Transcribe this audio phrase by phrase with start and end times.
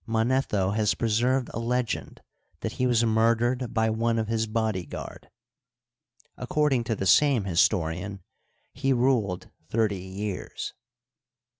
[0.07, 2.21] Manetho has preser\'ed a legend
[2.61, 5.29] that he was murdered by one of his body guard.
[6.37, 8.23] According to the same historian,
[8.73, 10.73] he ruled thirty years.